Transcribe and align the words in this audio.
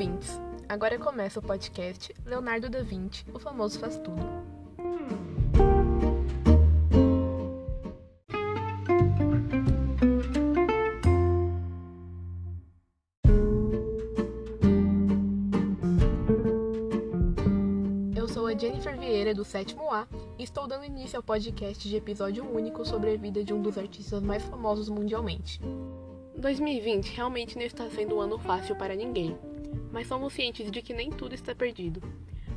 ouvintes! 0.00 0.40
Agora 0.66 0.98
começa 0.98 1.40
o 1.40 1.42
podcast 1.42 2.14
Leonardo 2.24 2.70
da 2.70 2.82
Vinci, 2.82 3.22
o 3.34 3.38
famoso 3.38 3.78
faz 3.78 3.98
tudo. 3.98 4.22
Eu 18.16 18.26
sou 18.26 18.46
a 18.46 18.54
Jennifer 18.56 18.98
Vieira, 18.98 19.34
do 19.34 19.44
sétimo 19.44 19.92
A, 19.92 20.08
e 20.38 20.44
estou 20.44 20.66
dando 20.66 20.86
início 20.86 21.18
ao 21.18 21.22
podcast 21.22 21.86
de 21.86 21.94
episódio 21.94 22.50
único 22.50 22.86
sobre 22.86 23.12
a 23.12 23.16
vida 23.18 23.44
de 23.44 23.52
um 23.52 23.60
dos 23.60 23.76
artistas 23.76 24.22
mais 24.22 24.42
famosos 24.44 24.88
mundialmente. 24.88 25.60
2020 26.38 27.14
realmente 27.14 27.58
não 27.58 27.66
está 27.66 27.90
sendo 27.90 28.16
um 28.16 28.20
ano 28.22 28.38
fácil 28.38 28.74
para 28.74 28.96
ninguém, 28.96 29.36
mas 29.92 30.06
somos 30.06 30.32
cientes 30.32 30.70
de 30.70 30.82
que 30.82 30.94
nem 30.94 31.10
tudo 31.10 31.34
está 31.34 31.54
perdido. 31.54 32.02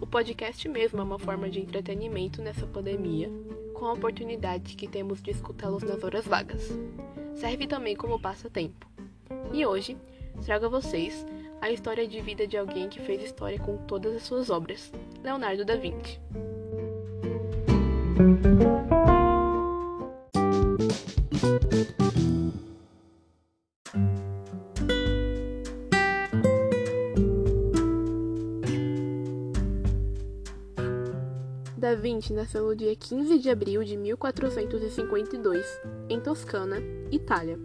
O 0.00 0.06
podcast 0.06 0.68
mesmo 0.68 1.00
é 1.00 1.02
uma 1.02 1.18
forma 1.18 1.48
de 1.48 1.60
entretenimento 1.60 2.42
nessa 2.42 2.66
pandemia, 2.66 3.30
com 3.72 3.86
a 3.86 3.92
oportunidade 3.92 4.76
que 4.76 4.86
temos 4.86 5.22
de 5.22 5.30
escutá-los 5.30 5.82
nas 5.82 6.02
horas 6.02 6.26
vagas. 6.26 6.70
Serve 7.34 7.66
também 7.66 7.96
como 7.96 8.20
passatempo. 8.20 8.86
E 9.52 9.64
hoje, 9.64 9.96
trago 10.44 10.66
a 10.66 10.68
vocês 10.68 11.26
a 11.60 11.70
história 11.70 12.06
de 12.06 12.20
vida 12.20 12.46
de 12.46 12.56
alguém 12.56 12.88
que 12.88 13.00
fez 13.00 13.22
história 13.22 13.58
com 13.58 13.76
todas 13.86 14.14
as 14.14 14.22
suas 14.22 14.50
obras, 14.50 14.92
Leonardo 15.22 15.64
da 15.64 15.76
Vinci. 15.76 16.20
Da 31.84 31.94
Vinci 31.94 32.32
nasceu 32.32 32.64
no 32.64 32.74
dia 32.74 32.96
15 32.96 33.38
de 33.38 33.50
abril 33.50 33.84
de 33.84 33.94
1452, 33.94 35.66
em 36.08 36.18
Toscana, 36.18 36.78
Itália. 37.12 37.58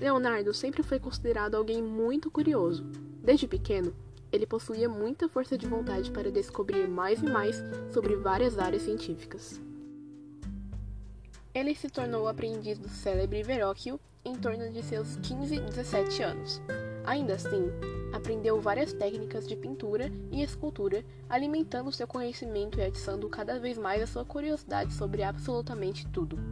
Leonardo 0.00 0.54
sempre 0.54 0.82
foi 0.82 0.98
considerado 0.98 1.54
alguém 1.54 1.82
muito 1.82 2.30
curioso. 2.30 2.82
Desde 3.22 3.46
pequeno, 3.46 3.94
ele 4.32 4.46
possuía 4.46 4.88
muita 4.88 5.28
força 5.28 5.58
de 5.58 5.66
vontade 5.66 6.10
para 6.10 6.32
descobrir 6.32 6.88
mais 6.88 7.20
e 7.22 7.26
mais 7.26 7.62
sobre 7.92 8.16
várias 8.16 8.58
áreas 8.58 8.84
científicas. 8.84 9.60
Ele 11.54 11.74
se 11.74 11.90
tornou 11.90 12.26
aprendiz 12.28 12.78
do 12.78 12.88
célebre 12.88 13.42
Verrocchio 13.42 14.00
em 14.24 14.34
torno 14.34 14.70
de 14.70 14.82
seus 14.82 15.16
15 15.16 15.56
e 15.56 15.60
17 15.60 16.22
anos. 16.22 16.62
Ainda 17.04 17.34
assim, 17.34 17.70
aprendeu 18.12 18.60
várias 18.60 18.92
técnicas 18.92 19.46
de 19.46 19.56
pintura 19.56 20.10
e 20.30 20.42
escultura, 20.42 21.04
alimentando 21.28 21.90
seu 21.90 22.06
conhecimento 22.06 22.78
e 22.78 22.84
atiçando 22.84 23.28
cada 23.28 23.58
vez 23.58 23.76
mais 23.76 24.02
a 24.02 24.06
sua 24.06 24.24
curiosidade 24.24 24.92
sobre 24.92 25.22
absolutamente 25.22 26.06
tudo. 26.08 26.51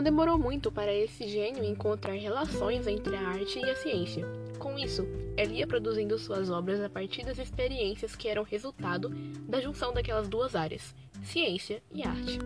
Não 0.00 0.04
demorou 0.04 0.38
muito 0.38 0.72
para 0.72 0.94
esse 0.94 1.28
gênio 1.28 1.62
encontrar 1.62 2.14
relações 2.14 2.86
entre 2.86 3.14
a 3.14 3.20
arte 3.20 3.58
e 3.58 3.70
a 3.70 3.76
ciência. 3.76 4.26
Com 4.58 4.78
isso, 4.78 5.06
ele 5.36 5.56
ia 5.56 5.66
produzindo 5.66 6.18
suas 6.18 6.48
obras 6.48 6.80
a 6.80 6.88
partir 6.88 7.22
das 7.22 7.38
experiências 7.38 8.16
que 8.16 8.26
eram 8.26 8.42
resultado 8.42 9.10
da 9.46 9.60
junção 9.60 9.92
daquelas 9.92 10.26
duas 10.26 10.56
áreas, 10.56 10.94
ciência 11.22 11.82
e 11.92 12.02
arte. 12.02 12.38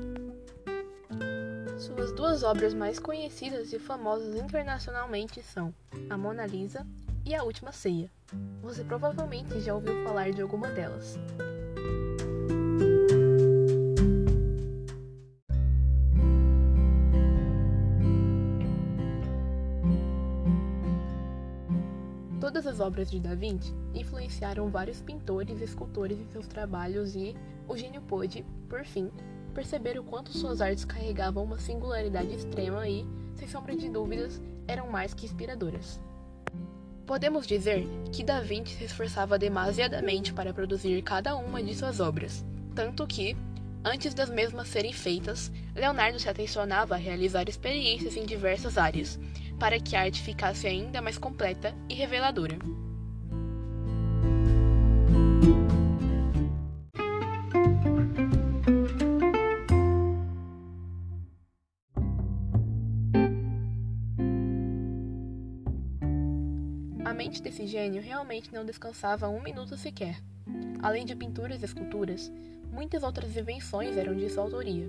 Suas 1.79 2.11
duas 2.11 2.43
obras 2.43 2.75
mais 2.75 2.99
conhecidas 2.99 3.73
e 3.73 3.79
famosas 3.79 4.35
internacionalmente 4.35 5.41
são 5.41 5.73
A 6.11 6.19
Mona 6.19 6.47
Lisa 6.47 6.85
e 7.25 7.37
A 7.37 7.45
Última 7.45 7.71
Ceia. 7.71 8.11
Você 8.63 8.83
provavelmente 8.83 9.61
já 9.61 9.77
ouviu 9.77 10.03
falar 10.03 10.33
de 10.33 10.43
alguma 10.43 10.71
delas. 10.71 11.17
Todas 22.45 22.67
as 22.67 22.79
obras 22.79 23.11
de 23.11 23.19
Da 23.19 23.35
Vinci 23.35 23.73
influenciaram 23.95 24.69
vários 24.69 25.01
pintores 25.01 25.63
e 25.63 25.65
escultores 25.65 26.21
em 26.21 26.27
seus 26.27 26.47
trabalhos 26.47 27.17
e 27.17 27.35
o 27.67 27.75
gênio 27.75 28.03
pôde, 28.03 28.45
por 28.69 28.85
fim, 28.85 29.11
perceber 29.55 29.99
o 29.99 30.05
quanto 30.05 30.37
suas 30.37 30.61
artes 30.61 30.85
carregavam 30.85 31.43
uma 31.43 31.59
singularidade 31.59 32.35
extrema 32.35 32.87
e, 32.87 33.07
sem 33.35 33.49
sombra 33.49 33.75
de 33.75 33.89
dúvidas, 33.89 34.43
eram 34.69 34.91
mais 34.91 35.15
que 35.15 35.25
inspiradoras. 35.25 35.99
Podemos 37.07 37.47
dizer 37.47 37.87
que 38.13 38.23
Da 38.23 38.41
Vinci 38.41 38.75
se 38.75 38.85
esforçava 38.85 39.39
demasiadamente 39.39 40.35
para 40.35 40.53
produzir 40.53 41.01
cada 41.01 41.35
uma 41.37 41.63
de 41.63 41.75
suas 41.75 41.99
obras, 41.99 42.45
tanto 42.75 43.07
que, 43.07 43.35
antes 43.83 44.13
das 44.13 44.29
mesmas 44.29 44.69
serem 44.69 44.93
feitas, 44.93 45.51
Leonardo 45.75 46.21
se 46.21 46.29
atencionava 46.29 46.95
a 46.95 46.99
realizar 46.99 47.49
experiências 47.49 48.19
em 48.19 48.27
diversas 48.27 48.77
áreas, 48.77 49.19
para 49.65 49.81
que 49.81 49.97
a 49.97 50.03
arte 50.03 50.21
ficasse 50.21 50.67
ainda 50.67 51.01
mais 51.01 51.17
completa 51.17 51.75
e 51.89 51.95
reveladora. 51.95 52.59
A 67.03 67.15
mente 67.15 67.41
desse 67.41 67.67
gênio 67.67 68.03
realmente 68.03 68.53
não 68.53 68.67
descansava 68.67 69.31
um 69.31 69.43
minuto 69.43 69.79
sequer. 69.79 70.21
Além 70.83 71.07
de 71.07 71.17
pinturas 71.17 71.63
e 71.63 71.65
esculturas, 71.65 72.31
muitas 72.71 73.03
outras 73.03 73.35
invenções 73.35 73.97
eram 73.97 74.15
de 74.15 74.29
sua 74.29 74.43
autoria, 74.43 74.87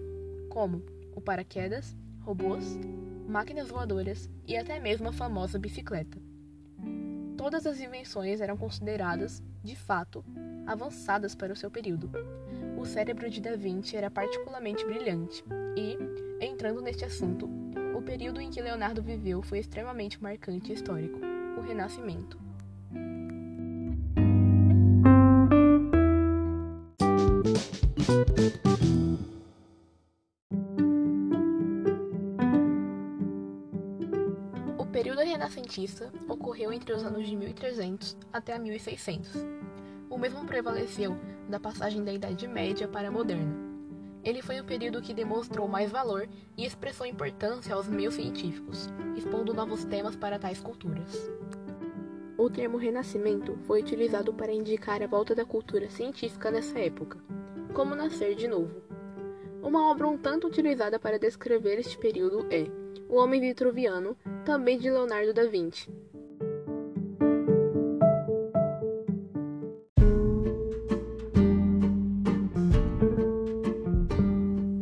como 0.50 0.84
o 1.16 1.22
paraquedas, 1.22 1.96
robôs, 2.20 2.78
máquinas 3.28 3.70
voadoras 3.70 4.30
e 4.48 4.56
até 4.56 4.80
mesmo 4.80 5.10
a 5.10 5.14
famosa 5.14 5.60
bicicleta. 5.60 6.18
Todas 7.38 7.66
as 7.66 7.80
invenções 7.80 8.42
eram 8.42 8.58
consideradas, 8.58 9.44
de 9.64 9.76
fato, 9.76 10.24
avançadas 10.66 11.36
para 11.36 11.54
o 11.54 11.56
seu 11.56 11.70
período. 11.70 12.10
O 12.78 12.86
cérebro 12.86 13.30
de 13.30 13.42
Da 13.42 13.56
Vinci 13.56 13.96
era 13.96 14.10
particularmente 14.10 14.86
brilhante 14.86 15.44
e, 15.76 15.98
entrando 16.44 16.82
neste 16.82 17.06
assunto, 17.06 17.50
o 17.96 18.02
período 18.02 18.42
em 18.42 18.50
que 18.50 18.62
Leonardo 18.62 19.02
viveu 19.02 19.42
foi 19.42 19.60
extremamente 19.60 20.22
marcante 20.22 20.72
e 20.72 20.76
histórico 20.76 21.20
o 21.58 21.62
Renascimento. 21.62 22.40
Período 34.96 35.20
renascentista 35.20 36.10
ocorreu 36.26 36.72
entre 36.72 36.94
os 36.94 37.04
anos 37.04 37.28
de 37.28 37.36
1300 37.36 38.16
até 38.32 38.58
1600. 38.58 39.30
O 40.10 40.18
mesmo 40.18 40.46
prevaleceu 40.46 41.18
da 41.50 41.60
passagem 41.60 42.02
da 42.02 42.14
Idade 42.14 42.48
Média 42.48 42.88
para 42.88 43.10
a 43.10 43.12
Moderna. 43.12 43.54
Ele 44.24 44.42
foi 44.42 44.58
o 44.62 44.64
período 44.64 45.02
que 45.02 45.14
demonstrou 45.14 45.68
mais 45.68 45.92
valor 45.92 46.30
e 46.56 46.66
expressou 46.66 47.06
importância 47.06 47.76
aos 47.76 47.90
meios 47.90 48.14
científicos, 48.14 48.88
expondo 49.18 49.54
novos 49.54 49.84
temas 49.84 50.16
para 50.16 50.40
tais 50.40 50.62
culturas. 50.62 51.30
O 52.38 52.50
termo 52.50 52.78
Renascimento 52.78 53.58
foi 53.68 53.82
utilizado 53.82 54.34
para 54.34 54.54
indicar 54.54 55.04
a 55.04 55.08
volta 55.08 55.36
da 55.36 55.44
cultura 55.44 55.90
científica 55.90 56.50
nessa 56.50 56.80
época, 56.80 57.20
como 57.74 57.96
nascer 57.96 58.34
de 58.34 58.48
novo. 58.48 58.82
Uma 59.62 59.92
obra 59.92 60.08
um 60.08 60.18
tanto 60.18 60.48
utilizada 60.48 60.98
para 60.98 61.20
descrever 61.20 61.80
este 61.80 61.98
período 61.98 62.48
é 62.50 62.85
O 63.10 63.18
Homem 63.18 63.40
Vitruviano, 63.40 64.18
também 64.44 64.78
de 64.78 64.90
Leonardo 64.90 65.34
da 65.34 65.46
Vinci. 65.46 65.90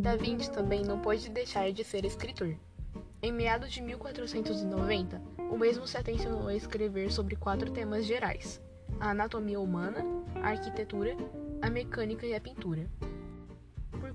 Da 0.01 0.15
Vinci 0.15 0.51
também 0.51 0.83
não 0.83 1.00
pôde 1.00 1.30
deixar 1.30 1.71
de 1.71 1.83
ser 1.83 2.06
escritor. 2.06 2.56
Em 3.21 3.31
meados 3.31 3.71
de 3.71 3.81
1490, 3.81 5.21
o 5.50 5.57
mesmo 5.57 5.88
se 5.88 5.98
atencionou 5.98 6.48
a 6.48 6.56
escrever 6.56 7.12
sobre 7.12 7.36
quatro 7.36 7.71
temas 7.71 8.06
gerais: 8.06 8.62
a 9.00 9.12
anatomia 9.12 9.60
humana, 9.60 10.04
a 10.36 10.50
arquitetura, 10.50 11.15
a 11.62 11.69
mecânica 11.69 12.25
e 12.25 12.36
a 12.36 12.42
pintura. 12.42 12.89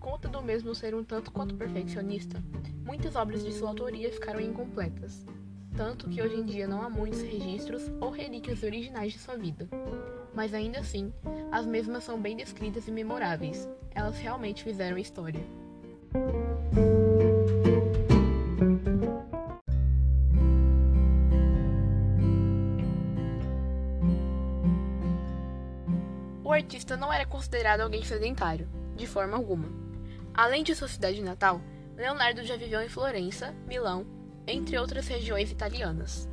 Conta 0.09 0.27
do 0.27 0.43
mesmo 0.43 0.75
ser 0.75 0.95
um 0.95 1.05
tanto 1.05 1.31
quanto 1.31 1.55
perfeccionista, 1.55 2.43
muitas 2.83 3.15
obras 3.15 3.45
de 3.45 3.53
sua 3.53 3.69
autoria 3.69 4.11
ficaram 4.11 4.41
incompletas, 4.41 5.23
tanto 5.77 6.09
que 6.09 6.23
hoje 6.23 6.35
em 6.35 6.47
dia 6.47 6.67
não 6.67 6.81
há 6.81 6.89
muitos 6.89 7.21
registros 7.21 7.83
ou 8.01 8.09
relíquias 8.09 8.63
originais 8.63 9.13
de 9.13 9.19
sua 9.19 9.37
vida. 9.37 9.69
mas 10.35 10.55
ainda 10.55 10.81
assim, 10.81 11.13
as 11.53 11.67
mesmas 11.67 12.05
são 12.05 12.19
bem 12.19 12.35
descritas 12.35 12.89
e 12.89 12.91
memoráveis. 12.91 13.69
Elas 13.95 14.17
realmente 14.17 14.65
fizeram 14.65 14.97
história. 14.97 15.43
O 26.43 26.51
artista 26.51 26.97
não 26.97 27.13
era 27.13 27.27
considerado 27.27 27.83
alguém 27.83 28.03
sedentário, 28.03 28.67
de 28.97 29.07
forma 29.07 29.37
alguma. 29.37 29.88
Além 30.39 30.63
de 30.63 30.73
sua 30.73 30.87
cidade 30.87 31.21
natal, 31.21 31.61
Leonardo 31.97 32.45
já 32.45 32.57
viveu 32.57 32.81
em 32.81 32.89
Florença, 32.89 33.53
Milão, 33.67 34.07
entre 34.47 34.79
outras 34.79 35.09
regiões 35.09 35.51
italianas. 35.51 36.29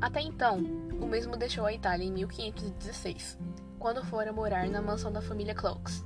Até 0.00 0.20
então, 0.20 0.58
o 1.00 1.06
mesmo 1.06 1.36
deixou 1.36 1.64
a 1.64 1.72
Itália 1.72 2.04
em 2.04 2.10
1516, 2.10 3.38
quando 3.78 4.04
fora 4.04 4.32
morar 4.32 4.66
na 4.66 4.82
mansão 4.82 5.12
da 5.12 5.22
família 5.22 5.54
Cloaks. 5.54 6.04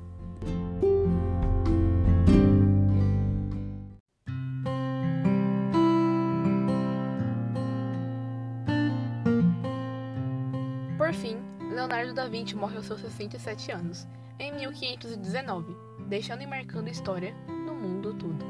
Por 10.98 11.14
fim, 11.14 11.38
Leonardo 11.72 12.12
da 12.12 12.28
Vinci 12.28 12.54
morre 12.54 12.76
aos 12.76 12.84
seus 12.84 13.00
67 13.00 13.72
anos, 13.72 14.06
em 14.38 14.52
1519, 14.52 15.89
deixando 16.10 16.42
e 16.42 16.46
marcando 16.46 16.88
história 16.88 17.32
no 17.46 17.72
mundo 17.72 18.12
todo. 18.12 18.44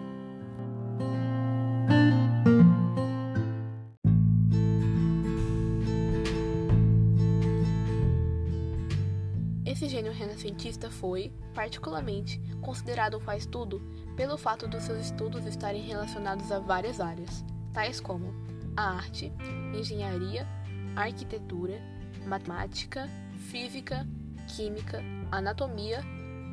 Esse 9.66 9.88
gênio 9.88 10.10
renascentista 10.10 10.90
foi, 10.90 11.30
particularmente, 11.54 12.40
considerado 12.62 13.18
um 13.18 13.20
faz-tudo 13.20 13.80
pelo 14.16 14.38
fato 14.38 14.66
dos 14.66 14.82
seus 14.84 14.98
estudos 15.06 15.44
estarem 15.44 15.82
relacionados 15.82 16.50
a 16.50 16.58
várias 16.58 16.98
áreas, 16.98 17.44
tais 17.74 18.00
como 18.00 18.32
a 18.74 18.96
arte, 18.96 19.30
engenharia, 19.78 20.46
arquitetura, 20.96 21.78
matemática, 22.26 23.06
física, 23.50 24.06
química, 24.48 25.02
anatomia, 25.30 26.02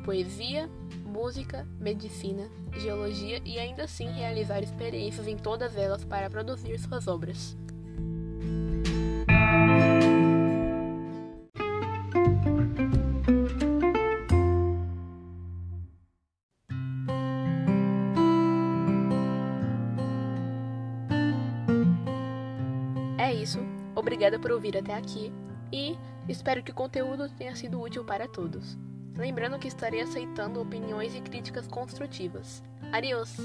poesia, 0.08 0.70
música, 1.04 1.68
medicina, 1.78 2.48
geologia 2.78 3.42
e 3.44 3.58
ainda 3.58 3.84
assim 3.84 4.10
realizar 4.10 4.62
experiências 4.62 5.28
em 5.28 5.36
todas 5.36 5.76
elas 5.76 6.02
para 6.02 6.30
produzir 6.30 6.78
suas 6.78 7.06
obras. 7.06 7.54
É 23.18 23.34
isso, 23.34 23.58
obrigada 23.94 24.38
por 24.38 24.52
ouvir 24.52 24.74
até 24.74 24.94
aqui 24.94 25.30
e 25.70 25.98
espero 26.26 26.62
que 26.62 26.70
o 26.70 26.74
conteúdo 26.74 27.28
tenha 27.36 27.54
sido 27.54 27.78
útil 27.78 28.06
para 28.06 28.26
todos. 28.26 28.87
Lembrando 29.18 29.58
que 29.58 29.66
estarei 29.66 30.00
aceitando 30.00 30.62
opiniões 30.62 31.14
e 31.14 31.20
críticas 31.20 31.66
construtivas. 31.66 32.62
Adiós! 32.92 33.36